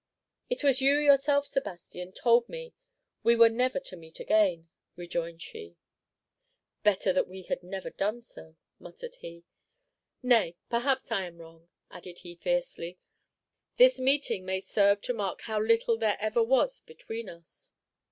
"It 0.49 0.63
was 0.63 0.81
you 0.81 0.97
yourself, 0.97 1.45
Sebastian, 1.45 2.11
told 2.11 2.49
me 2.49 2.73
we 3.21 3.35
were 3.35 3.49
never 3.49 3.79
to 3.81 3.95
meet 3.95 4.19
again," 4.19 4.67
rejoined 4.95 5.43
she. 5.43 5.77
"Better 6.81 7.13
that 7.13 7.27
we 7.27 7.43
had 7.43 7.61
never 7.61 7.91
done 7.91 8.23
so!" 8.23 8.55
muttered 8.79 9.13
he. 9.19 9.43
"Nay, 10.23 10.55
perhaps 10.71 11.11
I 11.11 11.27
am 11.27 11.37
wrong," 11.37 11.69
added 11.91 12.17
he, 12.25 12.33
fiercely; 12.33 12.97
"this 13.77 13.99
meeting 13.99 14.43
may 14.43 14.59
serve 14.59 15.01
to 15.01 15.13
mark 15.13 15.41
how 15.41 15.61
little 15.61 15.99
there 15.99 16.17
ever 16.19 16.41
was 16.43 16.81
between 16.81 17.29
us!" 17.29 17.75